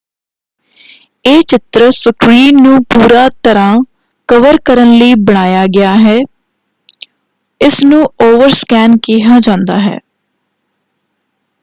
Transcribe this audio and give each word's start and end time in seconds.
ਇਹ 1.25 1.41
ਚਿੱਤਰ 1.41 1.91
ਸਕ੍ਰੀਨ 1.91 2.61
ਨੂੰ 2.61 2.79
ਪੂਰਾ 2.85 3.27
ਤਰ੍ਹਾਂ 3.43 3.75
ਕਵਰ 4.29 4.57
ਕਰਨ 4.65 4.97
ਲਈ 4.97 5.13
ਬਣਾਇਆ 5.21 5.65
ਗਿਆ 5.67 5.93
ਹੈ। 5.97 6.17
ਇਸ 7.61 7.83
ਨੂੰ 7.83 8.03
ਓਵਰਸਕੈਨ” 8.23 8.97
ਕਿਹਾ 9.03 9.39
ਜਾਂਦਾ 9.39 9.79
ਹੈ। 9.79 9.99